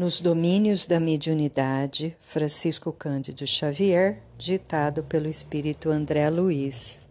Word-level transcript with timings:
Nos 0.00 0.18
Domínios 0.18 0.86
da 0.86 0.98
Mediunidade, 0.98 2.16
Francisco 2.20 2.90
Cândido 2.90 3.46
Xavier, 3.46 4.22
ditado 4.38 5.02
pelo 5.02 5.28
espírito 5.28 5.90
André 5.90 6.30
Luiz. 6.30 7.02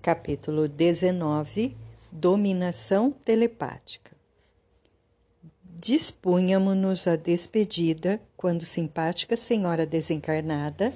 Capítulo 0.00 0.68
19 0.68 1.76
Dominação 2.12 3.10
telepática. 3.10 4.12
Dispunhamos-nos 5.64 7.08
à 7.08 7.16
despedida 7.16 8.22
quando 8.36 8.64
simpática 8.64 9.36
senhora 9.36 9.84
desencarnada 9.84 10.94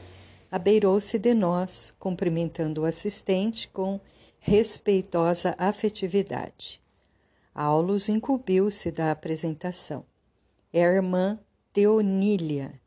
abeirou-se 0.52 1.18
de 1.18 1.34
nós, 1.34 1.92
cumprimentando 1.98 2.82
o 2.82 2.84
assistente 2.84 3.66
com 3.66 3.98
respeitosa 4.38 5.56
afetividade. 5.58 6.80
Aulus 7.52 8.08
incumbiu-se 8.08 8.92
da 8.92 9.10
apresentação 9.10 10.08
é 10.72 10.84
a 10.84 10.92
irmã 10.92 11.38
Teonília, 11.72 12.80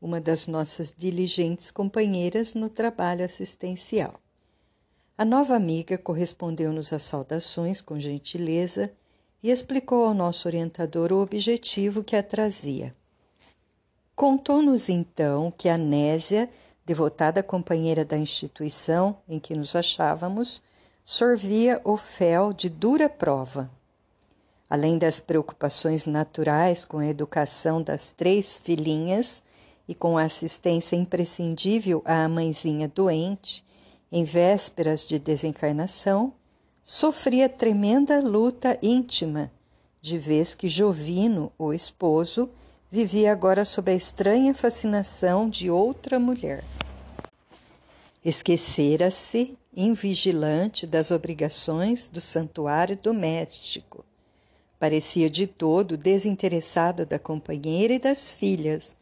uma 0.00 0.20
das 0.20 0.46
nossas 0.46 0.94
diligentes 0.96 1.70
companheiras 1.70 2.54
no 2.54 2.68
trabalho 2.68 3.24
assistencial. 3.24 4.20
A 5.18 5.24
nova 5.24 5.54
amiga 5.56 5.98
correspondeu-nos 5.98 6.92
às 6.92 7.02
saudações 7.02 7.80
com 7.80 7.98
gentileza 7.98 8.92
e 9.42 9.50
explicou 9.50 10.04
ao 10.04 10.14
nosso 10.14 10.46
orientador 10.46 11.12
o 11.12 11.20
objetivo 11.20 12.04
que 12.04 12.14
a 12.14 12.22
trazia. 12.22 12.94
Contou-nos 14.14 14.88
então 14.88 15.50
que 15.50 15.68
a 15.68 15.76
Nésia, 15.76 16.48
devotada 16.86 17.42
companheira 17.42 18.04
da 18.04 18.16
instituição 18.16 19.18
em 19.28 19.40
que 19.40 19.56
nos 19.56 19.74
achávamos, 19.74 20.62
sorvia 21.04 21.80
o 21.84 21.96
fel 21.96 22.52
de 22.52 22.68
dura 22.68 23.08
prova 23.08 23.70
Além 24.72 24.96
das 24.96 25.20
preocupações 25.20 26.06
naturais 26.06 26.86
com 26.86 26.96
a 26.96 27.06
educação 27.06 27.82
das 27.82 28.14
três 28.14 28.56
filhinhas 28.56 29.42
e 29.86 29.94
com 29.94 30.16
a 30.16 30.22
assistência 30.22 30.96
imprescindível 30.96 32.00
à 32.06 32.26
mãezinha 32.26 32.88
doente, 32.88 33.62
em 34.10 34.24
vésperas 34.24 35.06
de 35.06 35.18
desencarnação, 35.18 36.32
sofria 36.82 37.50
tremenda 37.50 38.18
luta 38.22 38.78
íntima, 38.82 39.52
de 40.00 40.16
vez 40.16 40.54
que 40.54 40.68
Jovino, 40.68 41.52
o 41.58 41.74
esposo, 41.74 42.48
vivia 42.90 43.30
agora 43.30 43.66
sob 43.66 43.92
a 43.92 43.94
estranha 43.94 44.54
fascinação 44.54 45.50
de 45.50 45.68
outra 45.68 46.18
mulher. 46.18 46.64
Esquecera-se, 48.24 49.54
invigilante, 49.76 50.86
das 50.86 51.10
obrigações 51.10 52.08
do 52.08 52.22
santuário 52.22 52.96
doméstico 52.96 54.02
Parecia 54.82 55.30
de 55.30 55.46
todo 55.46 55.96
desinteressado 55.96 57.06
da 57.06 57.16
companheira 57.16 57.94
e 57.94 58.00
das 58.00 58.32
filhas, 58.32 58.96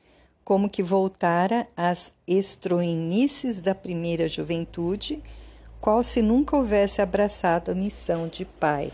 como 0.45 0.69
que 0.69 0.83
voltara 0.83 1.67
às 1.75 2.13
estroinices 2.29 3.63
da 3.63 3.75
primeira 3.75 4.29
juventude, 4.29 5.23
qual 5.81 6.03
se 6.03 6.21
nunca 6.21 6.55
houvesse 6.55 7.01
abraçado 7.01 7.71
a 7.71 7.75
missão 7.75 8.29
de 8.29 8.45
pai. 8.45 8.93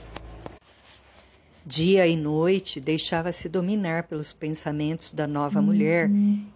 Dia 1.66 2.06
e 2.06 2.16
noite 2.16 2.78
deixava-se 2.80 3.48
dominar 3.48 4.04
pelos 4.04 4.32
pensamentos 4.32 5.12
da 5.12 5.26
nova 5.26 5.58
uhum. 5.58 5.64
mulher 5.66 6.08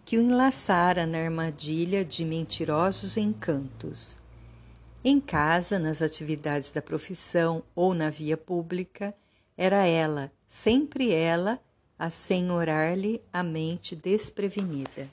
que 0.05 0.17
o 0.17 0.23
enlaçara 0.23 1.07
na 1.07 1.19
armadilha 1.19 2.05
de 2.05 2.25
mentirosos 2.25 3.17
encantos. 3.17 4.17
Em 5.05 5.19
casa, 5.19 5.77
nas 5.77 6.01
atividades 6.01 6.71
da 6.71 6.81
profissão 6.81 7.65
ou 7.75 7.95
na 7.95 8.11
via 8.11 8.37
pública, 8.37 9.13
era 9.57 9.87
ela, 9.87 10.33
sempre 10.47 11.13
ela, 11.13 11.61
a 11.99 12.09
senhorar-lhe 12.09 13.23
a 13.33 13.43
mente 13.43 13.95
desprevenida. 13.95 15.09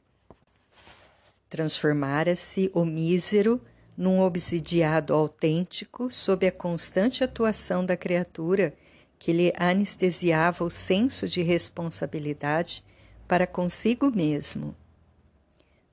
Transformara-se 1.49 2.71
o 2.73 2.85
mísero 2.85 3.61
num 3.97 4.21
obsidiado 4.21 5.13
autêntico 5.13 6.11
sob 6.11 6.45
a 6.47 6.51
constante 6.51 7.23
atuação 7.23 7.85
da 7.85 7.97
criatura 7.97 8.73
que 9.17 9.33
lhe 9.33 9.51
anestesiava 9.57 10.63
o 10.63 10.69
senso 10.69 11.27
de 11.27 11.41
responsabilidade 11.41 12.83
para 13.27 13.47
consigo 13.47 14.11
mesmo. 14.11 14.75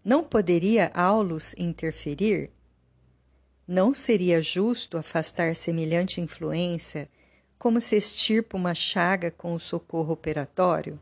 Não 0.05 0.23
poderia 0.23 0.91
Aulus 0.95 1.55
interferir? 1.57 2.51
Não 3.67 3.95
seria 3.95 4.43
justo 4.43 4.99
afastar 4.99 5.57
semelhante 5.57 6.21
influência 6.21 7.09
como 7.59 7.81
se 7.81 7.97
extirpa 7.97 8.57
uma 8.57 8.75
chaga 8.75 9.31
com 9.31 9.55
o 9.55 9.61
socorro 9.61 10.13
operatório? 10.13 11.01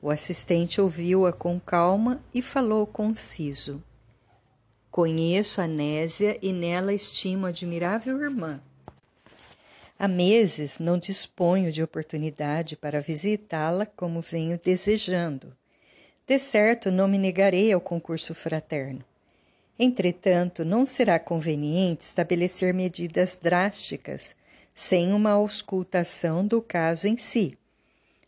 O 0.00 0.10
assistente 0.10 0.80
ouviu-a 0.80 1.32
com 1.32 1.58
calma 1.58 2.22
e 2.32 2.42
falou 2.42 2.86
conciso. 2.86 3.82
Conheço 4.90 5.60
a 5.60 5.66
Nésia 5.66 6.38
e 6.42 6.52
nela 6.52 6.92
estimo 6.92 7.46
a 7.46 7.48
admirável 7.48 8.22
irmã. 8.22 8.60
Há 9.98 10.06
meses 10.06 10.78
não 10.78 10.98
disponho 10.98 11.72
de 11.72 11.82
oportunidade 11.82 12.76
para 12.76 13.00
visitá-la 13.00 13.86
como 13.86 14.20
venho 14.20 14.58
desejando. 14.62 15.56
De 16.26 16.38
certo, 16.38 16.90
não 16.90 17.08
me 17.08 17.16
negarei 17.16 17.72
ao 17.72 17.80
concurso 17.80 18.34
fraterno. 18.34 19.04
Entretanto, 19.78 20.64
não 20.64 20.84
será 20.84 21.18
conveniente 21.18 22.04
estabelecer 22.04 22.72
medidas 22.72 23.38
drásticas 23.40 24.34
sem 24.74 25.12
uma 25.12 25.30
auscultação 25.30 26.44
do 26.44 26.60
caso 26.60 27.06
em 27.06 27.16
si. 27.16 27.56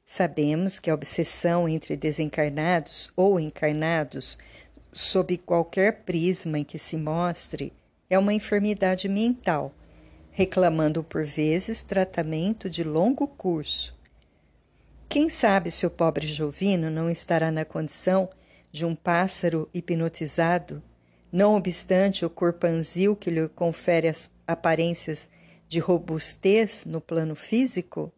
Sabemos 0.04 0.78
que 0.78 0.88
a 0.88 0.94
obsessão 0.94 1.68
entre 1.68 1.96
desencarnados 1.96 3.10
ou 3.16 3.40
encarnados, 3.40 4.38
sob 4.92 5.36
qualquer 5.38 6.04
prisma 6.04 6.60
em 6.60 6.64
que 6.64 6.78
se 6.78 6.96
mostre, 6.96 7.72
é 8.08 8.16
uma 8.16 8.32
enfermidade 8.32 9.08
mental, 9.08 9.74
reclamando 10.30 11.02
por 11.02 11.24
vezes 11.24 11.82
tratamento 11.82 12.70
de 12.70 12.84
longo 12.84 13.26
curso. 13.26 13.96
Quem 15.08 15.28
sabe 15.28 15.72
se 15.72 15.84
o 15.84 15.90
pobre 15.90 16.26
Jovino 16.26 16.88
não 16.88 17.10
estará 17.10 17.50
na 17.50 17.64
condição 17.64 18.28
de 18.70 18.86
um 18.86 18.94
pássaro 18.94 19.68
hipnotizado, 19.74 20.80
não 21.32 21.56
obstante 21.56 22.24
o 22.24 22.30
corpanzil 22.30 23.16
que 23.16 23.30
lhe 23.30 23.48
confere 23.48 24.06
as 24.06 24.30
aparências 24.46 25.28
de 25.68 25.78
robustez 25.78 26.84
no 26.84 27.00
plano 27.00 27.34
físico? 27.34 28.12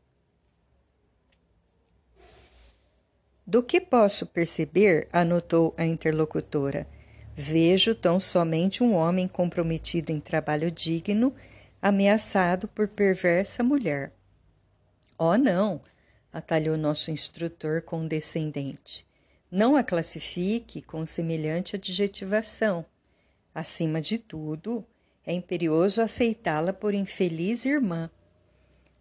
Do 3.47 3.63
que 3.63 3.81
posso 3.81 4.27
perceber, 4.27 5.09
anotou 5.11 5.73
a 5.77 5.87
interlocutora, 5.87 6.87
vejo 7.35 7.95
tão 7.95 8.21
somente 8.21 8.83
um 8.83 8.95
homem 8.95 9.27
comprometido 9.27 10.13
em 10.13 10.21
trabalho 10.21 10.71
digno, 10.71 11.35
ameaçado 11.81 12.69
por 12.69 12.89
perversa 12.89 13.63
mulher. 13.63 14.13
Oh, 15.17 15.37
não, 15.39 15.81
atalhou 16.33 16.77
nosso 16.77 17.11
instrutor 17.11 17.81
condescendente. 17.81 19.07
Não 19.51 19.77
a 19.77 19.83
classifique 19.83 20.83
com 20.83 21.07
semelhante 21.07 21.75
adjetivação. 21.75 22.85
Acima 23.55 24.01
de 24.03 24.19
tudo, 24.19 24.85
é 25.29 25.35
imperioso 25.35 26.01
aceitá-la 26.01 26.73
por 26.73 26.95
infeliz 26.95 27.67
irmã. 27.67 28.11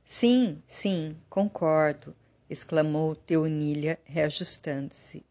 Sim, 0.03 0.61
sim, 0.67 1.15
concordo, 1.29 2.13
exclamou 2.49 3.15
Teonília, 3.15 3.97
reajustando-se. 4.03 5.25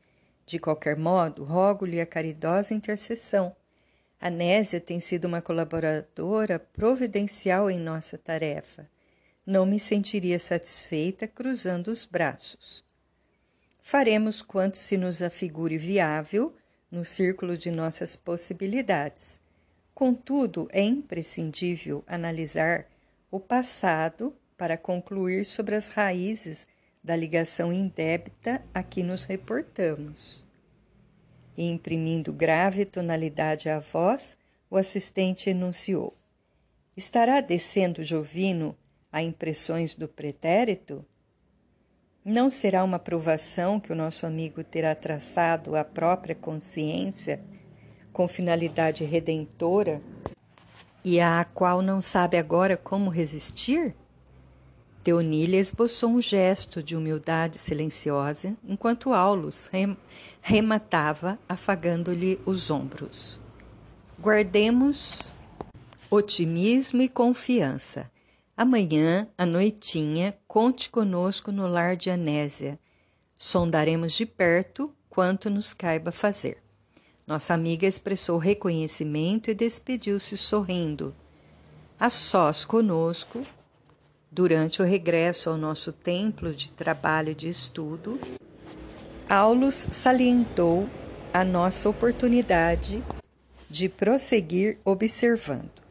De 0.47 0.59
qualquer 0.59 0.97
modo, 0.97 1.45
rogo-lhe 1.45 2.01
a 2.01 2.07
caridosa 2.07 2.73
intercessão. 2.73 3.55
A 4.19 4.31
Nésia 4.31 4.81
tem 4.81 4.99
sido 4.99 5.27
uma 5.27 5.43
colaboradora 5.43 6.59
providencial 6.59 7.71
em 7.71 7.79
nossa 7.79 8.17
tarefa. 8.17 8.89
Não 9.45 9.67
me 9.67 9.79
sentiria 9.79 10.39
satisfeita 10.39 11.29
cruzando 11.29 11.89
os 11.89 12.07
braços. 12.07 12.83
Faremos 13.83 14.41
quanto 14.41 14.79
se 14.79 14.97
nos 14.97 15.21
afigure 15.21 15.77
viável 15.77 16.57
no 16.91 17.05
círculo 17.05 17.55
de 17.55 17.71
nossas 17.71 18.17
possibilidades 18.17 19.45
Contudo, 19.97 20.69
é 20.73 20.83
imprescindível 20.83 22.05
analisar 22.07 22.85
o 23.31 23.41
passado 23.41 24.37
para 24.55 24.77
concluir 24.77 25.47
sobre 25.47 25.75
as 25.75 25.89
raízes 25.89 26.67
da 27.03 27.17
ligação 27.17 27.73
indébita 27.73 28.63
a 28.75 28.83
que 28.83 29.03
nos 29.03 29.25
reportamos. 29.25 30.45
E, 31.57 31.65
imprimindo 31.71 32.31
grave 32.31 32.85
tonalidade 32.85 33.71
à 33.71 33.79
voz, 33.79 34.37
o 34.69 34.77
assistente 34.77 35.49
enunciou: 35.49 36.15
Estará 36.95 37.41
descendo 37.41 38.05
Jovino 38.05 38.77
a 39.11 39.23
impressões 39.23 39.95
do 39.95 40.07
pretérito? 40.07 41.03
Não 42.23 42.51
será 42.51 42.85
uma 42.85 42.99
provação 42.99 43.81
que 43.81 43.93
o 43.93 43.97
nosso 43.97 44.27
amigo 44.27 44.63
terá 44.63 44.95
traçado 44.95 45.75
à 45.75 45.83
própria 45.83 46.35
consciência 46.35 47.43
com 48.17 48.27
finalidade 48.27 49.05
redentora 49.05 50.01
e 51.05 51.21
à 51.21 51.45
qual 51.45 51.83
não 51.83 52.01
sabe 52.01 52.39
agora 52.39 52.75
como 52.75 53.11
resistir? 53.11 53.95
Teonília 55.05 55.61
esboçou 55.61 56.09
um 56.09 56.23
gesto 56.23 56.83
de 56.83 56.97
humildade 56.97 57.59
silenciosa, 57.59 58.57
enquanto 58.67 59.13
Aulus 59.13 59.69
rem 59.71 59.95
rematava, 60.41 61.39
afagando-lhe 61.47 62.41
os 62.47 62.71
ombros. 62.71 63.39
Guardemos 64.19 65.19
otimismo 66.11 67.03
e 67.03 67.11
confiança. 67.11 68.11
Amanhã, 68.57 69.29
à 69.37 69.45
noitinha, 69.45 70.35
conte 70.49 70.89
conosco 70.89 71.53
no 71.53 71.69
lar 71.69 71.97
de 71.97 72.09
Anésia. 72.09 72.79
Sondaremos 73.37 74.15
de 74.15 74.25
perto 74.25 74.91
quanto 75.11 75.51
nos 75.51 75.75
caiba 75.75 76.11
fazer. 76.11 76.66
Nossa 77.27 77.55
amiga 77.55 77.89
expressou 77.89 78.39
reconhecimento 78.39 79.51
e 79.51 79.55
despediu-se 79.55 80.37
sorrindo. 80.37 81.13
A 81.99 82.09
sós 82.09 82.65
conosco, 82.65 83.45
durante 84.31 84.81
o 84.81 84.85
regresso 84.85 85.51
ao 85.51 85.57
nosso 85.57 85.93
templo 85.93 86.55
de 86.55 86.71
trabalho 86.71 87.31
e 87.31 87.35
de 87.35 87.49
estudo, 87.49 88.21
Aulus 89.29 89.89
salientou 89.91 90.89
a 91.35 91.43
nossa 91.43 91.89
oportunidade 91.89 93.03
de 93.69 93.89
prosseguir 93.89 94.79
observando. 94.85 95.83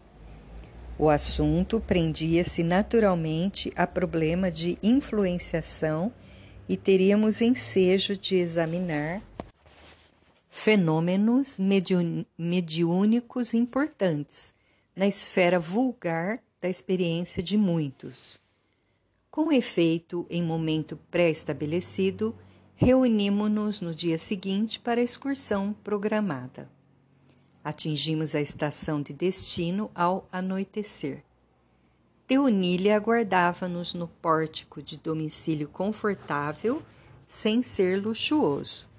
O 0.98 1.10
assunto 1.10 1.82
prendia-se 1.82 2.64
naturalmente 2.64 3.74
a 3.76 3.86
problema 3.86 4.50
de 4.50 4.78
influenciação 4.82 6.14
e 6.70 6.78
teríamos 6.78 7.42
ensejo 7.42 8.16
de 8.16 8.38
examinar 8.38 9.22
fenômenos 10.58 11.60
mediúnicos 12.38 13.54
importantes 13.54 14.54
na 14.96 15.06
esfera 15.06 15.60
vulgar 15.60 16.42
da 16.62 16.70
experiência 16.70 17.44
de 17.44 17.58
muitos. 17.58 18.40
Com 19.30 19.52
efeito, 19.52 20.26
em 20.30 20.42
momento 20.42 20.98
pré-estabelecido, 21.12 22.34
reunimos-nos 22.74 23.82
no 23.82 23.94
dia 23.94 24.18
seguinte 24.18 24.80
para 24.80 25.02
a 25.02 25.04
excursão 25.04 25.76
programada. 25.84 26.70
Atingimos 27.62 28.34
a 28.34 28.40
estação 28.40 29.02
de 29.02 29.12
destino 29.12 29.92
ao 29.94 30.26
anoitecer. 30.32 31.22
Teonília 32.26 32.96
aguardava-nos 32.96 33.94
no 33.94 34.08
pórtico 34.08 34.82
de 34.82 34.98
domicílio 34.98 35.68
confortável, 35.68 36.82
sem 37.28 37.62
ser 37.62 38.02
luxuoso. 38.02 38.95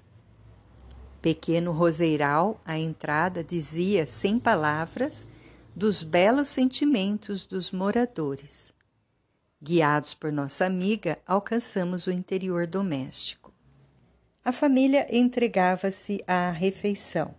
Pequeno 1.27 1.73
roseiral 1.73 2.61
à 2.63 2.79
entrada 2.79 3.43
dizia, 3.43 4.07
sem 4.07 4.39
palavras, 4.39 5.27
dos 5.75 6.01
belos 6.01 6.47
sentimentos 6.47 7.45
dos 7.45 7.69
moradores. 7.69 8.71
Guiados 9.61 10.13
por 10.13 10.31
nossa 10.31 10.63
amiga, 10.63 11.19
alcançamos 11.27 12.07
o 12.07 12.11
interior 12.11 12.65
doméstico. 12.65 13.53
A 14.41 14.53
família 14.53 15.05
entregava-se 15.11 16.23
à 16.25 16.49
refeição. 16.49 17.35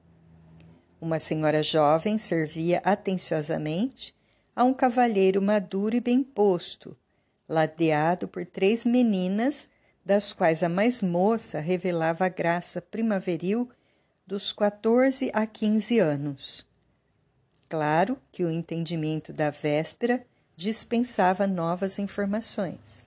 Uma 1.00 1.18
senhora 1.18 1.62
jovem 1.62 2.18
servia 2.18 2.82
atenciosamente 2.84 4.14
a 4.54 4.64
um 4.64 4.74
cavalheiro 4.74 5.40
maduro 5.40 5.96
e 5.96 6.00
bem 6.00 6.22
posto, 6.22 6.94
ladeado 7.48 8.28
por 8.28 8.44
três 8.44 8.84
meninas, 8.84 9.66
das 10.04 10.34
quais 10.34 10.62
a 10.62 10.68
mais 10.68 11.02
moça 11.02 11.58
revelava 11.58 12.26
a 12.26 12.28
graça 12.28 12.82
primaveril 12.82 13.70
dos 14.28 14.52
14 14.52 15.30
a 15.32 15.46
15 15.46 16.00
anos. 16.00 16.66
Claro 17.66 18.18
que 18.30 18.44
o 18.44 18.50
entendimento 18.50 19.32
da 19.32 19.48
véspera 19.48 20.22
dispensava 20.54 21.46
novas 21.46 21.98
informações. 21.98 23.06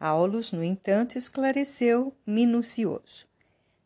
Aulus, 0.00 0.50
no 0.50 0.64
entanto, 0.64 1.16
esclareceu 1.16 2.12
minucioso. 2.26 3.24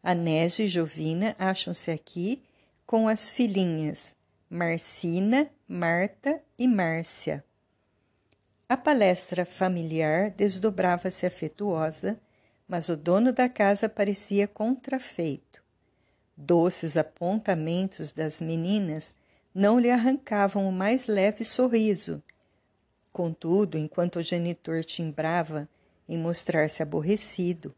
Anésio 0.03 0.65
e 0.65 0.67
Jovina 0.67 1.37
acham-se 1.39 1.91
aqui 1.91 2.43
com 2.87 3.07
as 3.07 3.31
filhinhas 3.31 4.17
Marcina, 4.49 5.51
Marta 5.69 6.41
e 6.59 6.67
Márcia. 6.67 7.45
A 8.67 8.79
palestra 8.79 9.45
familiar 9.45 10.31
desdobrava-se 10.31 11.27
afetuosa, 11.27 12.19
mas 12.67 12.89
o 12.89 12.97
dono 12.97 13.31
da 13.31 13.47
casa 13.47 13.91
parecia 13.91 14.49
contrafeito. 14.49 15.52
Doces 16.45 16.97
apontamentos 16.97 18.13
das 18.13 18.41
meninas 18.41 19.15
não 19.55 19.79
lhe 19.79 19.91
arrancavam 19.91 20.69
o 20.69 20.73
mais 20.73 21.07
leve 21.07 21.45
sorriso. 21.45 22.23
Contudo, 23.13 23.79
enquanto 23.79 24.17
o 24.17 24.23
genitor 24.23 24.85
timbrava 24.85 25.69
em 26.09 26.19
mostrar-se 26.19 26.83
aborrecido, 26.83 27.75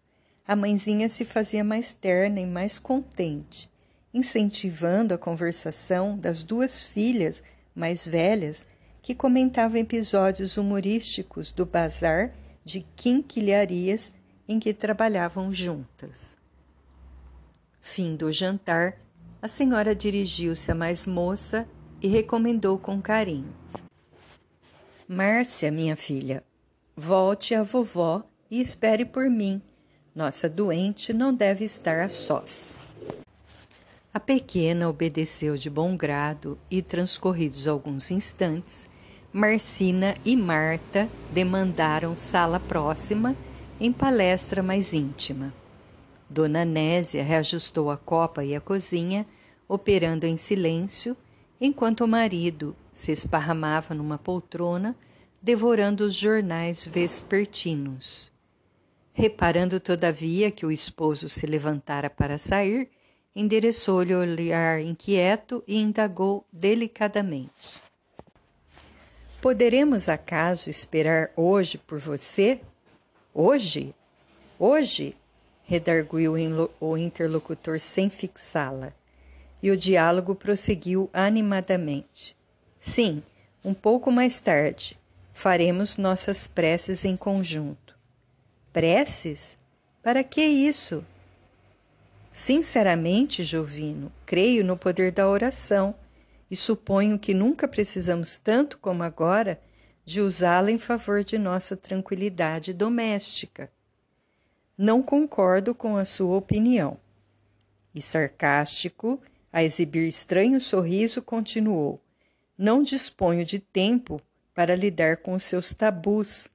a 0.46 0.56
mãezinha 0.56 1.08
se 1.08 1.24
fazia 1.24 1.62
mais 1.62 1.92
terna 1.92 2.40
e 2.40 2.46
mais 2.46 2.78
contente 2.78 3.68
incentivando 4.14 5.12
a 5.12 5.18
conversação 5.18 6.16
das 6.16 6.44
duas 6.44 6.84
filhas 6.84 7.42
mais 7.74 8.06
velhas 8.06 8.64
que 9.02 9.12
comentavam 9.12 9.76
episódios 9.76 10.56
humorísticos 10.56 11.50
do 11.50 11.66
bazar 11.66 12.32
de 12.64 12.86
quinquilharias 12.94 14.12
em 14.48 14.60
que 14.60 14.72
trabalhavam 14.72 15.52
juntas. 15.52 16.36
Fim 17.86 18.16
do 18.16 18.32
jantar, 18.32 18.98
a 19.42 19.46
senhora 19.46 19.94
dirigiu-se 19.94 20.72
à 20.72 20.74
mais 20.74 21.06
moça 21.06 21.68
e 22.00 22.08
recomendou 22.08 22.78
com 22.78 23.00
carinho: 23.00 23.54
Márcia, 25.06 25.70
minha 25.70 25.94
filha, 25.94 26.42
volte 26.96 27.54
à 27.54 27.62
vovó 27.62 28.24
e 28.50 28.60
espere 28.60 29.04
por 29.04 29.28
mim. 29.28 29.60
Nossa 30.14 30.48
doente 30.48 31.12
não 31.12 31.32
deve 31.32 31.66
estar 31.66 32.00
a 32.00 32.08
sós. 32.08 32.74
A 34.14 34.18
pequena 34.18 34.88
obedeceu 34.88 35.54
de 35.54 35.68
bom 35.68 35.94
grado 35.94 36.58
e, 36.70 36.80
transcorridos 36.80 37.68
alguns 37.68 38.10
instantes, 38.10 38.88
Marcina 39.30 40.16
e 40.24 40.34
Marta 40.36 41.06
demandaram 41.30 42.16
sala 42.16 42.58
próxima 42.58 43.36
em 43.78 43.92
palestra 43.92 44.62
mais 44.62 44.94
íntima. 44.94 45.52
Dona 46.28 46.64
Nésia 46.64 47.22
reajustou 47.22 47.90
a 47.90 47.96
copa 47.96 48.44
e 48.44 48.54
a 48.54 48.60
cozinha, 48.60 49.26
operando 49.68 50.26
em 50.26 50.36
silêncio, 50.36 51.16
enquanto 51.60 52.04
o 52.04 52.08
marido 52.08 52.74
se 52.92 53.12
esparramava 53.12 53.94
numa 53.94 54.18
poltrona, 54.18 54.96
devorando 55.40 56.04
os 56.04 56.14
jornais 56.14 56.84
vespertinos. 56.84 58.32
Reparando, 59.12 59.78
todavia, 59.78 60.50
que 60.50 60.66
o 60.66 60.72
esposo 60.72 61.28
se 61.28 61.46
levantara 61.46 62.10
para 62.10 62.38
sair, 62.38 62.90
endereçou-lhe 63.34 64.14
o 64.14 64.20
olhar 64.20 64.80
inquieto 64.80 65.62
e 65.66 65.80
indagou 65.80 66.46
delicadamente. 66.52 67.82
Poderemos 69.40 70.08
acaso 70.08 70.70
esperar 70.70 71.30
hoje 71.36 71.76
por 71.76 71.98
você? 71.98 72.60
Hoje? 73.32 73.94
Hoje? 74.58 75.14
Redarguiu 75.64 76.34
o 76.80 76.96
interlocutor 76.96 77.80
sem 77.80 78.08
fixá-la. 78.08 78.92
E 79.62 79.70
o 79.70 79.76
diálogo 79.76 80.34
prosseguiu 80.34 81.08
animadamente. 81.12 82.36
Sim, 82.80 83.22
um 83.64 83.72
pouco 83.72 84.12
mais 84.12 84.40
tarde. 84.40 84.96
Faremos 85.32 85.96
nossas 85.96 86.46
preces 86.46 87.04
em 87.04 87.16
conjunto. 87.16 87.96
Preces? 88.72 89.56
Para 90.02 90.22
que 90.22 90.42
isso? 90.42 91.04
Sinceramente, 92.30 93.42
Jovino, 93.42 94.12
creio 94.26 94.64
no 94.64 94.76
poder 94.76 95.12
da 95.12 95.28
oração 95.28 95.94
e 96.50 96.56
suponho 96.56 97.18
que 97.18 97.32
nunca 97.32 97.66
precisamos 97.66 98.36
tanto 98.36 98.76
como 98.78 99.02
agora 99.02 99.60
de 100.04 100.20
usá-la 100.20 100.70
em 100.70 100.78
favor 100.78 101.24
de 101.24 101.38
nossa 101.38 101.76
tranquilidade 101.76 102.74
doméstica. 102.74 103.70
Não 104.76 105.02
concordo 105.02 105.74
com 105.74 105.96
a 105.96 106.04
sua 106.04 106.36
opinião. 106.36 106.98
E 107.94 108.02
sarcástico, 108.02 109.20
a 109.52 109.62
exibir 109.62 110.06
estranho 110.08 110.60
sorriso, 110.60 111.22
continuou: 111.22 112.00
Não 112.58 112.82
disponho 112.82 113.44
de 113.44 113.58
tempo 113.58 114.20
para 114.52 114.74
lidar 114.74 115.18
com 115.18 115.38
seus 115.38 115.72
tabus. 115.72 116.48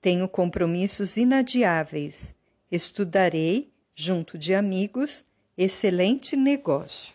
Tenho 0.00 0.28
compromissos 0.28 1.16
inadiáveis. 1.16 2.34
Estudarei 2.70 3.72
junto 3.94 4.38
de 4.38 4.54
amigos, 4.54 5.24
excelente 5.56 6.36
negócio. 6.36 7.14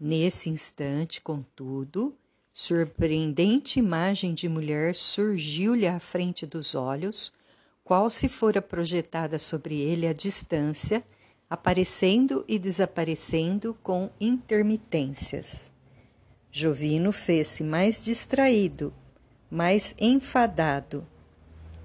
Nesse 0.00 0.48
instante, 0.48 1.20
contudo, 1.20 2.16
surpreendente 2.52 3.78
imagem 3.78 4.34
de 4.34 4.48
mulher 4.48 4.94
surgiu-lhe 4.94 5.86
à 5.86 5.98
frente 5.98 6.44
dos 6.44 6.74
olhos, 6.74 7.32
qual 7.82 8.10
se 8.10 8.28
fora 8.28 8.60
projetada 8.60 9.38
sobre 9.38 9.80
ele 9.80 10.06
à 10.06 10.12
distância, 10.12 11.02
aparecendo 11.48 12.44
e 12.46 12.58
desaparecendo 12.58 13.76
com 13.82 14.10
intermitências. 14.20 15.70
Jovino 16.50 17.12
fez-se 17.12 17.64
mais 17.64 18.02
distraído, 18.02 18.92
mais 19.50 19.94
enfadado. 19.98 21.06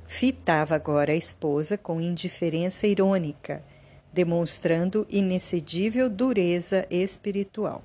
Fitava 0.06 0.76
agora 0.76 1.14
a 1.14 1.16
esposa 1.16 1.78
com 1.78 2.02
indiferença 2.02 2.86
irônica, 2.86 3.64
demonstrando 4.12 5.06
inexcedível 5.10 6.10
dureza 6.10 6.86
espiritual. 6.90 7.84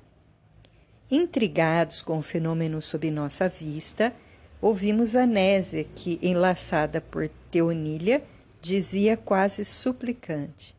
Intrigados 1.15 2.01
com 2.01 2.17
o 2.17 2.23
fenômeno 2.23 2.81
sob 2.81 3.11
nossa 3.11 3.47
vista, 3.47 4.11
ouvimos 4.59 5.15
a 5.15 5.27
Nésia 5.27 5.83
que, 5.83 6.17
enlaçada 6.23 6.99
por 6.99 7.29
Teonília, 7.51 8.23
dizia 8.59 9.15
quase 9.15 9.63
suplicante: 9.63 10.75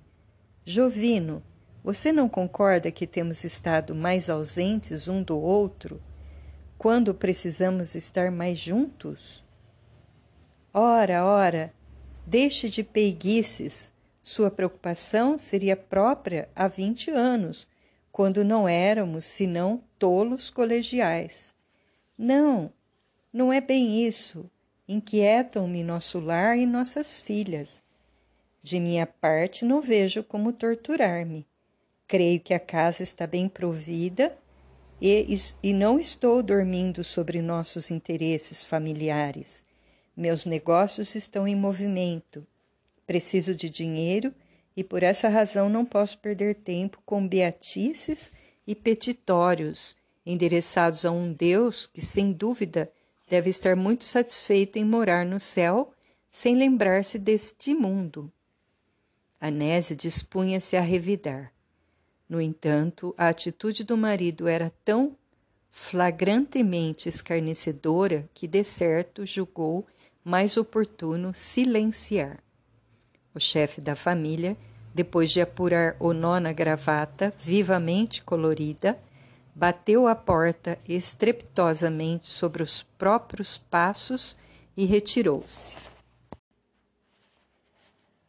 Jovino, 0.65 1.41
você 1.85 2.11
não 2.11 2.29
concorda 2.29 2.91
que 2.91 3.07
temos 3.07 3.45
estado 3.45 3.95
mais 3.95 4.29
ausentes 4.29 5.07
um 5.07 5.23
do 5.23 5.39
outro 5.39 6.03
quando 6.77 7.15
precisamos 7.15 7.95
estar 7.95 8.33
mais 8.33 8.59
juntos? 8.59 9.45
Ora, 10.73 11.25
ora, 11.25 11.73
deixe 12.27 12.69
de 12.69 12.83
peiguices. 12.83 13.93
Sua 14.21 14.51
preocupação 14.51 15.39
seria 15.39 15.77
própria 15.77 16.49
há 16.57 16.67
vinte 16.67 17.09
anos, 17.09 17.69
quando 18.15 18.45
não 18.45 18.69
éramos 18.69 19.25
senão 19.25 19.83
tolos 19.99 20.49
colegiais. 20.49 21.53
Não, 22.17 22.73
não 23.33 23.53
é 23.53 23.61
bem 23.61 24.07
isso. 24.07 24.49
Inquietam-me 24.87 25.83
nosso 25.83 26.21
lar 26.21 26.57
e 26.57 26.65
nossas 26.65 27.19
filhas. 27.19 27.83
De 28.63 28.79
minha 28.79 29.05
parte, 29.05 29.65
não 29.65 29.81
vejo 29.81 30.23
como 30.23 30.53
torturar-me. 30.53 31.45
Creio 32.07 32.39
que 32.39 32.55
a 32.55 32.61
casa 32.61 33.03
está 33.03 33.27
bem 33.27 33.49
provida 33.49 34.39
e, 35.03 35.37
e 35.61 35.73
não 35.73 35.99
estou 35.99 36.41
dormindo 36.41 37.03
sobre 37.03 37.43
nossos 37.43 37.91
interesses 37.91 38.63
familiares. 38.63 39.65
Meus 40.17 40.47
negócios 40.47 41.17
estão 41.17 41.49
em 41.49 41.57
movimento. 41.57 42.47
Preciso 43.09 43.57
de 43.57 43.69
dinheiro 43.69 44.33
e 44.77 44.83
por 44.83 45.03
essa 45.03 45.29
razão 45.29 45.69
não 45.69 45.85
posso 45.85 46.19
perder 46.19 46.57
tempo 46.57 47.01
com 47.05 47.27
beatices 47.27 48.33
e 48.67 48.75
petitórios 48.75 49.97
endereçados 50.27 51.05
a 51.05 51.11
um 51.11 51.33
Deus 51.33 51.87
que, 51.87 52.01
sem 52.01 52.33
dúvida, 52.33 52.91
deve 53.29 53.51
estar 53.51 53.77
muito 53.77 54.05
satisfeito 54.05 54.79
em 54.79 54.85
morar 54.85 55.25
no 55.25 55.39
céu 55.39 55.93
sem 56.31 56.57
lembrar-se 56.57 57.19
deste 57.19 57.75
mundo. 57.75 58.33
Anésia 59.41 59.95
dispunha-se 59.95 60.77
a 60.77 60.81
revidar. 60.81 61.53
No 62.29 62.41
entanto, 62.41 63.15
a 63.17 63.29
atitude 63.29 63.85
do 63.85 63.97
marido 63.97 64.49
era 64.49 64.73
tão 64.85 65.17
flagrantemente 65.71 67.09
escarnecedora 67.09 68.29
que, 68.33 68.47
de 68.47 68.65
certo, 68.65 69.27
julgou 69.27 69.87
mais 70.25 70.57
oportuno 70.57 71.35
silenciar. 71.35 72.43
O 73.35 73.41
chefe 73.41 73.81
da 73.81 73.97
família, 73.97 74.57
depois 74.95 75.31
de 75.31 75.41
apurar 75.41 75.97
o 75.99 76.13
nó 76.13 76.39
na 76.39 76.53
gravata, 76.53 77.35
vivamente 77.37 78.23
colorida, 78.23 78.99
bateu 79.55 80.07
a 80.07 80.15
porta 80.15 80.79
estrepitosamente 80.89 82.29
sobre 82.29 82.63
os 82.63 82.83
próprios 82.97 83.59
passos 83.59 84.37
e 84.77 84.85
retirou-se. 84.85 85.77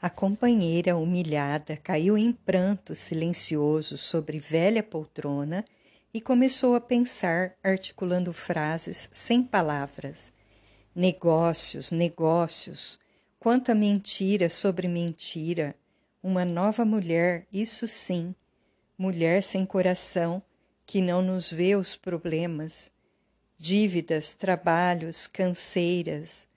A 0.02 0.10
companheira, 0.10 0.96
humilhada, 0.96 1.78
caiu 1.78 2.18
em 2.18 2.32
pranto 2.32 2.94
silencioso 2.94 3.98
sobre 3.98 4.38
velha 4.38 4.84
poltrona 4.84 5.66
e 6.14 6.22
começou 6.22 6.76
a 6.76 6.82
pensar, 6.82 7.54
articulando 7.64 8.32
frases 8.32 9.10
sem 9.12 9.44
palavras. 9.44 10.32
Negócios, 10.96 11.92
negócios, 11.92 13.00
quanta 13.46 13.76
mentira 13.76 14.50
sobre 14.50 14.88
mentira. 14.88 15.76
Uma 16.24 16.44
nova 16.44 16.84
mulher, 16.84 17.46
isso 17.54 17.88
sim, 17.88 18.34
mulher 18.98 19.44
sem 19.44 19.64
coração, 19.68 20.42
que 20.84 21.00
não 21.00 21.22
nos 21.22 21.52
vê 21.52 21.76
os 21.76 21.96
problemas, 21.96 22.90
dívidas, 23.56 24.34
trabalhos, 24.34 25.28
canseiras, 25.28 26.48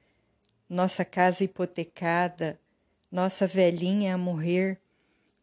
nossa 0.66 1.04
casa 1.04 1.44
hipotecada, 1.44 2.58
nossa 3.12 3.46
velhinha 3.46 4.14
a 4.14 4.18
morrer, 4.18 4.80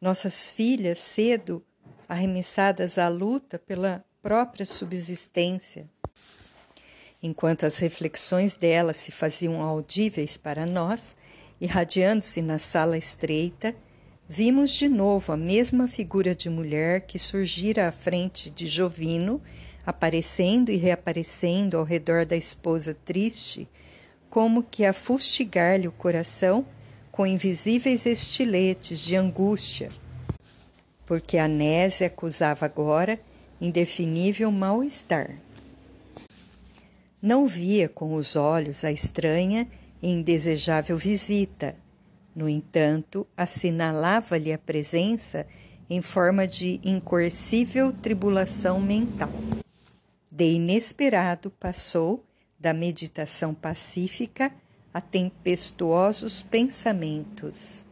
nossas 0.02 0.50
filhas 0.50 0.98
cedo 0.98 1.64
arremessadas 2.10 2.98
à 2.98 3.08
luta 3.08 3.60
pela 3.60 4.04
própria 4.20 4.66
subsistência. 4.66 5.88
Enquanto 7.22 7.68
as 7.68 7.78
reflexões 7.78 8.56
dela 8.56 8.94
se 8.94 9.12
faziam 9.12 9.62
audíveis 9.62 10.38
para 10.38 10.66
nós, 10.66 11.16
irradiando-se 11.60 12.42
na 12.42 12.58
sala 12.58 12.98
estreita, 12.98 13.76
vimos 14.28 14.72
de 14.72 14.90
novo 14.90 15.32
a 15.32 15.38
mesma 15.38 15.88
figura 15.88 16.36
de 16.36 16.50
mulher 16.50 17.02
que 17.02 17.18
surgira 17.18 17.88
à 17.88 17.92
frente 17.92 18.50
de 18.50 18.68
Jovino, 18.68 19.42
aparecendo 19.86 20.72
e 20.72 20.78
reaparecendo 20.78 21.78
ao 21.78 21.84
redor 21.84 22.26
da 22.26 22.36
esposa 22.36 22.96
triste, 23.06 23.68
como 24.30 24.64
que 24.64 24.86
a 24.86 24.94
fustigar-lhe 24.94 25.88
o 25.88 25.92
coração 25.92 26.66
com 27.12 27.26
invisíveis 27.26 28.06
estiletes 28.06 29.00
de 29.00 29.16
angústia, 29.16 29.90
porque 31.06 31.38
a 31.38 31.48
Nésia 31.48 32.08
acusava 32.08 32.66
agora 32.66 33.20
indefinível 33.62 34.52
mal-estar. 34.52 35.38
Não 37.22 37.48
via 37.48 37.88
com 37.88 38.16
os 38.16 38.36
olhos 38.36 38.84
a 38.84 38.92
estranha 38.92 39.68
indesejável 40.12 40.98
visita. 40.98 41.76
No 42.36 42.50
entanto, 42.50 43.26
assinalava-lhe 43.36 44.52
a 44.52 44.58
presença 44.58 45.48
em 45.90 46.02
forma 46.02 46.48
de 46.48 46.80
incoercível 46.84 47.94
tribulação 47.94 48.80
mental. 48.80 49.32
De 50.32 50.46
inesperado 50.46 51.50
passou 51.52 52.24
da 52.60 52.74
meditação 52.74 53.54
pacífica 53.54 54.52
a 54.94 55.00
tempestuosos 55.00 56.42
pensamentos. 56.42 57.86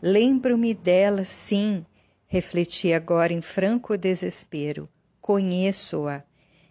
Lembro-me 0.00 0.72
dela, 0.72 1.24
sim, 1.24 1.84
refleti 2.26 2.92
agora 2.92 3.32
em 3.32 3.40
franco 3.40 3.96
desespero. 3.96 4.88
Conheço-a. 5.20 6.22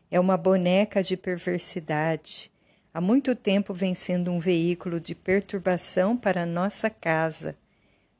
É 0.09 0.19
uma 0.19 0.37
boneca 0.37 1.03
de 1.03 1.17
perversidade. 1.17 2.49
Há 2.97 2.99
muito 2.99 3.35
tempo 3.35 3.75
vem 3.75 3.93
sendo 3.93 4.31
um 4.31 4.39
veículo 4.39 4.99
de 4.99 5.13
perturbação 5.13 6.17
para 6.17 6.47
nossa 6.47 6.89
casa. 6.89 7.55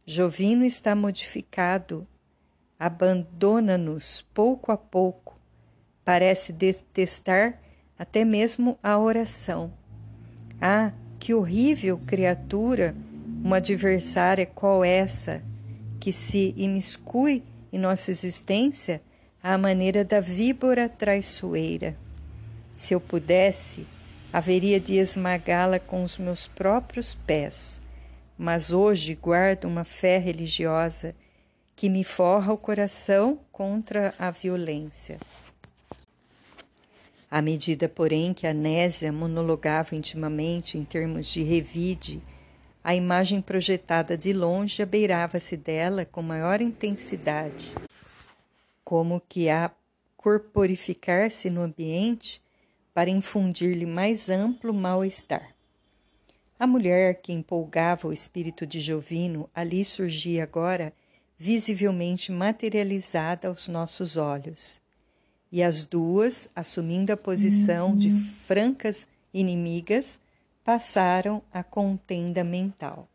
Jovino 0.05 0.63
está 0.63 0.93
modificado. 0.93 2.07
Abandona-nos 2.77 4.23
pouco 4.35 4.71
a 4.71 4.77
pouco. 4.77 5.35
Parece 6.05 6.53
detestar 6.53 7.59
até 7.97 8.23
mesmo 8.23 8.77
a 8.83 8.99
oração. 8.99 9.73
Ah, 10.61 10.93
que 11.19 11.33
horrível 11.33 11.97
criatura, 12.05 12.95
uma 13.43 13.57
adversária 13.57 14.45
qual 14.45 14.85
essa, 14.85 15.41
que 15.99 16.13
se 16.13 16.53
imiscui 16.55 17.43
em 17.73 17.79
nossa 17.79 18.11
existência 18.11 19.01
à 19.41 19.57
maneira 19.57 20.05
da 20.05 20.19
víbora 20.19 20.87
traiçoeira. 20.87 21.97
Se 22.75 22.93
eu 22.93 23.01
pudesse, 23.01 23.87
haveria 24.37 24.79
de 24.79 24.97
esmagá-la 24.97 25.79
com 25.79 26.03
os 26.03 26.19
meus 26.19 26.45
próprios 26.45 27.15
pés, 27.15 27.81
mas 28.37 28.71
hoje 28.71 29.15
guardo 29.15 29.65
uma 29.65 29.83
fé 29.83 30.19
religiosa 30.19 31.15
que 31.75 31.89
me 31.89 32.03
forra 32.03 32.53
o 32.53 32.57
coração 32.57 33.39
contra 33.51 34.13
a 34.19 34.29
violência. 34.29 35.19
À 37.31 37.41
medida, 37.41 37.89
porém, 37.89 38.31
que 38.31 38.45
a 38.45 38.53
Nésia 38.53 39.11
monologava 39.11 39.95
intimamente 39.95 40.77
em 40.77 40.85
termos 40.85 41.33
de 41.33 41.41
revide, 41.41 42.21
a 42.83 42.93
imagem 42.93 43.41
projetada 43.41 44.15
de 44.15 44.33
longe 44.33 44.83
abeirava-se 44.83 45.57
dela 45.57 46.05
com 46.05 46.21
maior 46.21 46.61
intensidade, 46.61 47.73
como 48.83 49.19
que 49.27 49.49
a 49.49 49.71
corporificar-se 50.15 51.49
no 51.49 51.61
ambiente 51.61 52.39
para 52.97 53.11
infundir-lhe 53.11 53.85
mais 53.85 54.27
amplo 54.27 54.73
mal-estar. 54.73 55.53
A 56.59 56.65
mulher 56.65 57.21
que 57.21 57.31
empolgava 57.31 58.07
o 58.07 58.11
espírito 58.11 58.65
de 58.65 58.79
Jovino 58.79 59.47
ali 59.53 59.85
surgia 59.85 60.41
agora 60.41 60.91
visivelmente 61.37 62.31
materializada 62.31 63.49
aos 63.49 63.67
nossos 63.67 64.17
olhos 64.17 64.81
e 65.51 65.61
as 65.61 65.83
duas, 65.83 66.49
assumindo 66.55 67.13
a 67.13 67.15
posição 67.15 67.89
uhum. 67.89 67.95
de 67.95 68.09
francas 68.09 69.07
inimigas, 69.31 70.19
passaram 70.63 71.43
a 71.53 71.63
contenda 71.63 72.43
mental. 72.43 73.07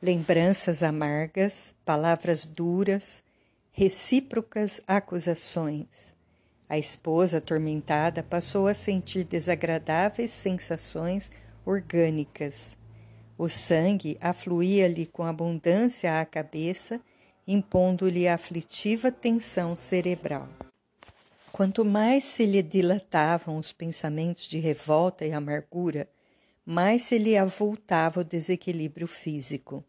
Lembranças 0.00 0.82
amargas, 0.82 1.74
palavras 1.84 2.46
duras, 2.46 3.22
recíprocas 3.70 4.80
acusações. 4.86 6.15
A 6.68 6.76
esposa, 6.76 7.38
atormentada, 7.38 8.22
passou 8.22 8.66
a 8.66 8.74
sentir 8.74 9.24
desagradáveis 9.24 10.30
sensações 10.30 11.30
orgânicas. 11.64 12.76
O 13.38 13.48
sangue 13.48 14.16
afluía-lhe 14.20 15.06
com 15.06 15.24
abundância 15.24 16.20
à 16.20 16.24
cabeça, 16.24 17.00
impondo-lhe 17.46 18.26
aflitiva 18.26 19.12
tensão 19.12 19.76
cerebral. 19.76 20.48
Quanto 21.52 21.84
mais 21.84 22.24
se 22.24 22.44
lhe 22.44 22.62
dilatavam 22.62 23.56
os 23.56 23.72
pensamentos 23.72 24.46
de 24.48 24.58
revolta 24.58 25.24
e 25.24 25.32
amargura, 25.32 26.08
mais 26.64 27.02
se 27.02 27.16
lhe 27.16 27.36
avultava 27.36 28.20
o 28.20 28.24
desequilíbrio 28.24 29.06
físico. 29.06 29.84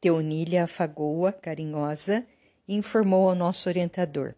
Teonília 0.00 0.64
afagou-a, 0.64 1.32
carinhosa, 1.32 2.26
e 2.66 2.74
informou 2.74 3.28
ao 3.28 3.34
nosso 3.34 3.68
orientador. 3.68 4.34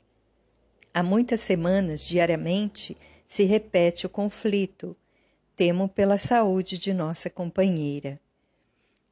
Há 0.95 1.03
muitas 1.03 1.41
semanas, 1.41 2.07
diariamente, 2.07 2.97
se 3.27 3.43
repete 3.43 4.07
o 4.07 4.09
conflito. 4.09 4.97
Temo 5.57 5.89
pela 5.89 6.19
saúde 6.19 6.79
de 6.79 6.95
nossa 6.95 7.29
companheira. 7.29 8.21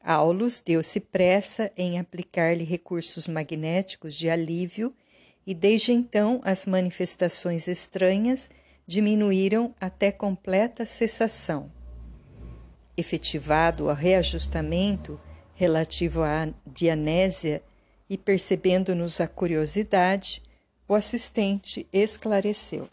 Aulus 0.01 0.63
deu-se 0.65 1.01
pressa 1.01 1.73
em 1.77 1.99
aplicar-lhe 1.99 2.63
recursos 2.63 3.27
magnéticos 3.27 4.15
de 4.15 4.31
alívio 4.31 4.95
e 5.45 5.53
desde 5.55 5.93
então 5.93 6.41
as 6.45 6.67
manifestações 6.67 7.67
estranhas 7.67 8.49
diminuíram 8.87 9.75
até 9.81 10.13
completa 10.13 10.87
cessação. 10.87 11.69
Efetivado 12.97 13.87
o 13.87 13.93
reajustamento 13.93 15.21
relativo 15.55 16.23
à 16.23 16.49
dianésia 16.65 17.61
e 18.09 18.17
percebendo-nos 18.17 19.21
a 19.21 19.27
curiosidade, 19.27 20.43
o 20.93 20.95
assistente 20.95 21.87
esclareceu. 21.91 22.87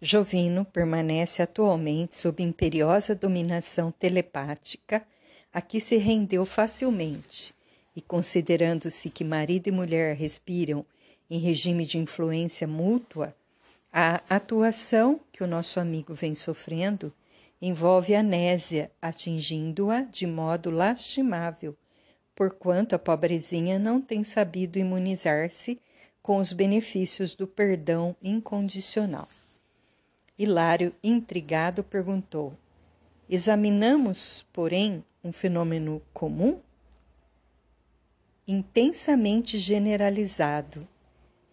Jovino 0.00 0.64
permanece 0.64 1.42
atualmente 1.42 2.16
sob 2.16 2.40
imperiosa 2.40 3.16
dominação 3.16 3.90
telepática, 3.90 5.04
a 5.52 5.60
que 5.60 5.80
se 5.80 5.96
rendeu 5.96 6.44
facilmente, 6.44 7.52
e 7.96 8.00
considerando-se 8.00 9.10
que 9.10 9.24
marido 9.24 9.66
e 9.68 9.72
mulher 9.72 10.14
respiram 10.14 10.86
em 11.28 11.40
regime 11.40 11.84
de 11.84 11.98
influência 11.98 12.66
mútua, 12.66 13.34
a 13.92 14.20
atuação 14.28 15.20
que 15.32 15.42
o 15.42 15.48
nosso 15.48 15.80
amigo 15.80 16.14
vem 16.14 16.36
sofrendo 16.36 17.12
envolve 17.60 18.14
anésia, 18.14 18.88
atingindo-a 19.02 20.02
de 20.02 20.28
modo 20.28 20.70
lastimável, 20.70 21.76
porquanto 22.36 22.94
a 22.94 23.00
pobrezinha 23.00 23.80
não 23.80 24.00
tem 24.00 24.22
sabido 24.22 24.78
imunizar-se 24.78 25.80
com 26.24 26.38
os 26.38 26.54
benefícios 26.54 27.34
do 27.34 27.46
perdão 27.46 28.16
incondicional. 28.22 29.28
Hilário, 30.38 30.94
intrigado, 31.04 31.84
perguntou: 31.84 32.54
Examinamos, 33.28 34.42
porém, 34.50 35.04
um 35.22 35.30
fenômeno 35.30 36.00
comum? 36.14 36.60
Intensamente 38.48 39.58
generalizado. 39.58 40.88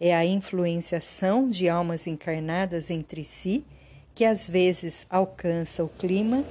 É 0.00 0.16
a 0.16 0.24
influenciação 0.24 1.50
de 1.50 1.68
almas 1.68 2.06
encarnadas 2.06 2.88
entre 2.88 3.24
si 3.24 3.66
que 4.14 4.24
às 4.24 4.48
vezes 4.48 5.06
alcança 5.10 5.84
o 5.84 5.88
clima 5.88 6.46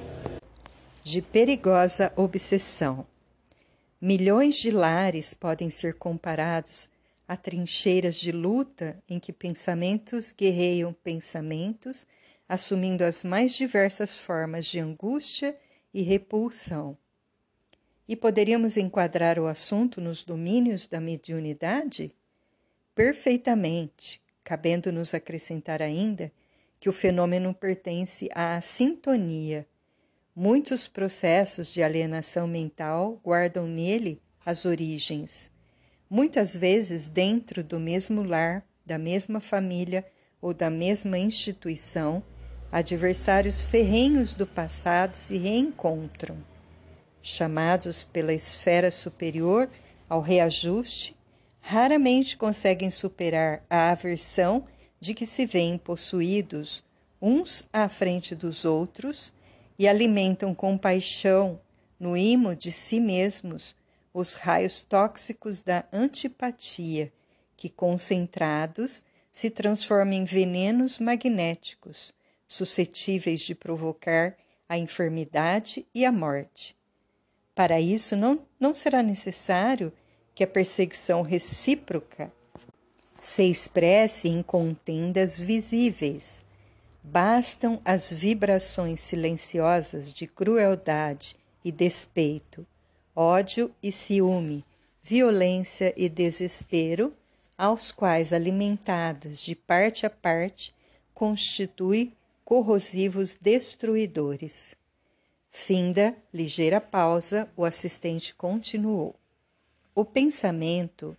de 1.03 1.23
perigosa 1.23 2.13
obsessão. 2.15 3.03
Milhões 3.99 4.57
de 4.57 4.69
lares 4.69 5.33
podem 5.33 5.71
ser 5.71 5.95
comparados 5.95 6.90
a 7.31 7.37
trincheiras 7.37 8.17
de 8.19 8.29
luta 8.29 9.01
em 9.07 9.17
que 9.17 9.31
pensamentos 9.31 10.33
guerreiam 10.37 10.91
pensamentos, 10.91 12.05
assumindo 12.47 13.05
as 13.05 13.23
mais 13.23 13.55
diversas 13.55 14.17
formas 14.17 14.65
de 14.65 14.79
angústia 14.79 15.57
e 15.93 16.01
repulsão. 16.01 16.97
E 18.05 18.17
poderíamos 18.17 18.75
enquadrar 18.75 19.39
o 19.39 19.47
assunto 19.47 20.01
nos 20.01 20.25
domínios 20.25 20.87
da 20.87 20.99
mediunidade? 20.99 22.13
Perfeitamente, 22.93 24.21
cabendo-nos 24.43 25.13
acrescentar 25.13 25.81
ainda 25.81 26.33
que 26.81 26.89
o 26.89 26.93
fenômeno 26.93 27.53
pertence 27.53 28.27
à 28.35 28.59
sintonia. 28.59 29.65
Muitos 30.35 30.85
processos 30.85 31.71
de 31.71 31.81
alienação 31.81 32.45
mental 32.45 33.21
guardam 33.23 33.65
nele 33.67 34.21
as 34.45 34.65
origens 34.65 35.50
muitas 36.11 36.53
vezes 36.57 37.07
dentro 37.07 37.63
do 37.63 37.79
mesmo 37.79 38.21
lar, 38.21 38.65
da 38.85 38.97
mesma 38.97 39.39
família 39.39 40.05
ou 40.41 40.53
da 40.53 40.69
mesma 40.69 41.17
instituição, 41.17 42.21
adversários 42.69 43.61
ferrenhos 43.61 44.33
do 44.33 44.45
passado 44.45 45.15
se 45.15 45.37
reencontram. 45.37 46.35
Chamados 47.21 48.03
pela 48.03 48.33
esfera 48.33 48.91
superior 48.91 49.69
ao 50.09 50.19
reajuste, 50.19 51.15
raramente 51.61 52.35
conseguem 52.35 52.91
superar 52.91 53.63
a 53.69 53.91
aversão 53.91 54.65
de 54.99 55.13
que 55.13 55.25
se 55.25 55.45
veem 55.45 55.77
possuídos 55.77 56.83
uns 57.21 57.63
à 57.71 57.87
frente 57.87 58.35
dos 58.35 58.65
outros 58.65 59.31
e 59.79 59.87
alimentam 59.87 60.53
compaixão 60.53 61.61
no 61.97 62.17
imo 62.17 62.53
de 62.53 62.69
si 62.69 62.99
mesmos 62.99 63.79
os 64.13 64.33
raios 64.33 64.83
tóxicos 64.83 65.61
da 65.61 65.85
antipatia, 65.91 67.11
que 67.55 67.69
concentrados 67.69 69.01
se 69.31 69.49
transformam 69.49 70.13
em 70.13 70.25
venenos 70.25 70.99
magnéticos, 70.99 72.13
suscetíveis 72.45 73.41
de 73.41 73.55
provocar 73.55 74.35
a 74.67 74.77
enfermidade 74.77 75.85
e 75.93 76.05
a 76.05 76.11
morte. 76.11 76.75
Para 77.55 77.79
isso, 77.79 78.15
não, 78.15 78.45
não 78.59 78.73
será 78.73 79.01
necessário 79.01 79.93
que 80.33 80.43
a 80.43 80.47
perseguição 80.47 81.21
recíproca 81.21 82.31
se 83.19 83.43
expresse 83.43 84.27
em 84.27 84.41
contendas 84.41 85.39
visíveis. 85.39 86.43
Bastam 87.03 87.81
as 87.85 88.11
vibrações 88.11 89.01
silenciosas 89.01 90.11
de 90.11 90.27
crueldade 90.27 91.35
e 91.63 91.71
despeito 91.71 92.65
ódio 93.15 93.73
e 93.83 93.91
ciúme, 93.91 94.65
violência 95.01 95.93
e 95.97 96.07
desespero, 96.07 97.13
aos 97.57 97.91
quais, 97.91 98.31
alimentadas 98.31 99.39
de 99.43 99.55
parte 99.55 100.05
a 100.05 100.09
parte, 100.09 100.73
constitui 101.13 102.13
corrosivos 102.43 103.37
destruidores. 103.39 104.75
Finda 105.49 106.15
ligeira 106.33 106.79
pausa, 106.79 107.51
o 107.55 107.65
assistente 107.65 108.33
continuou. 108.33 109.15
O 109.93 110.05
pensamento 110.05 111.15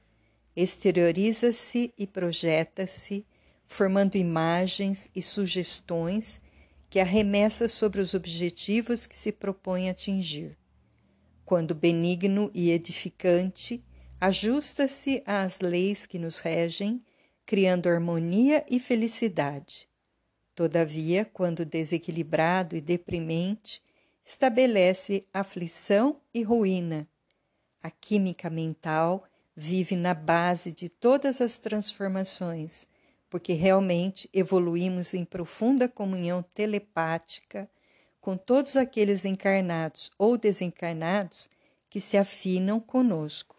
exterioriza-se 0.56 1.92
e 1.96 2.06
projeta-se, 2.06 3.26
formando 3.66 4.16
imagens 4.16 5.08
e 5.14 5.22
sugestões 5.22 6.40
que 6.88 6.98
arremessa 6.98 7.68
sobre 7.68 8.00
os 8.00 8.14
objetivos 8.14 9.06
que 9.06 9.16
se 9.16 9.32
propõe 9.32 9.88
atingir 9.88 10.56
quando 11.44 11.74
benigno 11.74 12.50
e 12.54 12.70
edificante, 12.70 13.82
ajusta-se 14.20 15.22
às 15.26 15.60
leis 15.60 16.06
que 16.06 16.18
nos 16.18 16.38
regem, 16.38 17.02
criando 17.44 17.88
harmonia 17.88 18.64
e 18.70 18.78
felicidade. 18.78 19.88
Todavia, 20.54 21.24
quando 21.24 21.64
desequilibrado 21.64 22.76
e 22.76 22.80
deprimente, 22.80 23.82
estabelece 24.24 25.26
aflição 25.32 26.20
e 26.32 26.42
ruína. 26.42 27.08
A 27.82 27.90
química 27.90 28.48
mental 28.48 29.24
vive 29.56 29.96
na 29.96 30.14
base 30.14 30.72
de 30.72 30.88
todas 30.88 31.40
as 31.40 31.58
transformações, 31.58 32.86
porque 33.28 33.54
realmente 33.54 34.28
evoluímos 34.32 35.14
em 35.14 35.24
profunda 35.24 35.88
comunhão 35.88 36.42
telepática 36.54 37.68
com 38.22 38.36
todos 38.36 38.76
aqueles 38.76 39.24
encarnados 39.24 40.08
ou 40.16 40.38
desencarnados 40.38 41.50
que 41.90 42.00
se 42.00 42.16
afinam 42.16 42.78
conosco. 42.78 43.56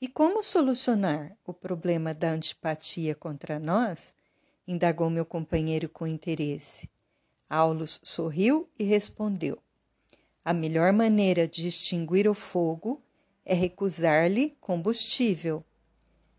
E 0.00 0.08
como 0.08 0.42
solucionar 0.42 1.36
o 1.46 1.52
problema 1.52 2.12
da 2.12 2.30
antipatia 2.30 3.14
contra 3.14 3.60
nós? 3.60 4.14
indagou 4.66 5.10
meu 5.10 5.26
companheiro 5.26 5.88
com 5.88 6.06
interesse. 6.06 6.88
Aulus 7.48 8.00
sorriu 8.02 8.68
e 8.78 8.84
respondeu: 8.84 9.58
A 10.44 10.54
melhor 10.54 10.92
maneira 10.92 11.46
de 11.46 11.68
extinguir 11.68 12.26
o 12.26 12.34
fogo 12.34 13.02
é 13.44 13.54
recusar-lhe 13.54 14.56
combustível. 14.60 15.62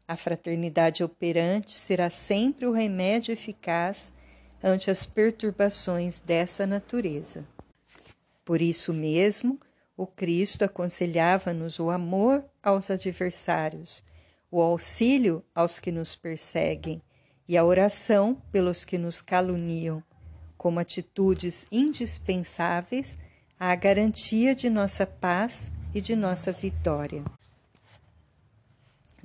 A 0.08 0.16
fraternidade 0.16 1.04
operante 1.04 1.74
será 1.74 2.10
sempre 2.10 2.66
o 2.66 2.72
remédio 2.72 3.32
eficaz 3.32 4.12
ante 4.64 4.90
as 4.90 5.06
perturbações 5.06 6.20
dessa 6.20 6.66
natureza. 6.66 7.46
Por 8.46 8.62
isso 8.62 8.94
mesmo, 8.94 9.60
o 9.96 10.08
Cristo 10.08 10.64
aconselhava-nos 10.64 11.80
o 11.80 11.90
amor 11.90 12.44
aos 12.64 12.90
adversários, 12.90 14.04
o 14.50 14.62
auxílio 14.62 15.44
aos 15.54 15.80
que 15.80 15.92
nos 15.92 16.16
perseguem, 16.16 17.02
e 17.48 17.58
a 17.58 17.66
oração 17.66 18.42
pelos 18.52 18.86
que 18.86 18.98
nos 18.98 19.22
caluniam, 19.22 20.02
como 20.58 20.80
atitudes 20.80 21.66
indispensáveis 21.70 23.18
à 23.60 23.76
garantia 23.76 24.56
de 24.56 24.70
nossa 24.70 25.06
paz 25.06 25.70
e 25.94 26.00
de 26.00 26.16
nossa 26.16 26.52
vitória. 26.54 27.24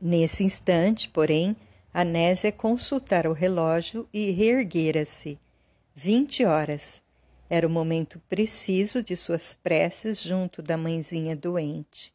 Nesse 0.01 0.44
instante, 0.44 1.09
porém, 1.09 1.57
Anésia 1.92 2.53
consultara 2.53 3.31
o 3.31 3.33
relógio 3.33 4.09
e 4.12 4.31
reerguera-se. 4.31 5.38
Vinte 5.94 6.44
horas. 6.44 7.03
Era 7.51 7.66
o 7.66 7.70
momento 7.70 8.20
preciso 8.29 9.03
de 9.03 9.16
suas 9.16 9.55
preces 9.55 10.22
junto 10.22 10.61
da 10.61 10.77
mãezinha 10.77 11.35
doente, 11.35 12.12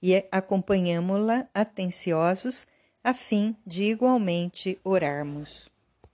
e 0.00 0.14
acompanhamo-la 0.30 1.48
atenciosos 1.52 2.66
a 3.02 3.12
fim 3.12 3.56
de 3.66 3.84
igualmente 3.84 4.78
orarmos. 4.84 5.68